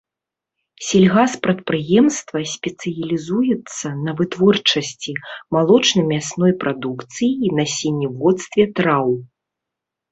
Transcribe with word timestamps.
Сельгаспрадпрыемства 0.85 2.39
спецыялізуецца 2.53 3.87
на 4.09 4.17
вытворчасці 4.23 5.11
малочна-мясной 5.59 6.51
прадукцыі 6.67 7.31
і 7.49 7.57
насенняводстве 7.63 8.63
траў. 8.81 9.07